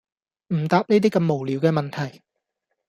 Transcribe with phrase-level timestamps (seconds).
[0.47, 2.23] 唔答呢啲咁無聊嘅問題